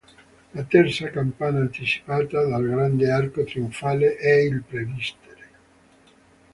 La 0.55 0.63
terza 0.67 1.11
campata 1.11 1.57
anticipata 1.59 2.43
dal 2.43 2.67
grande 2.67 3.11
arco 3.11 3.43
trionfale 3.43 4.15
è 4.15 4.31
il 4.31 4.63
presbiterio. 4.67 5.47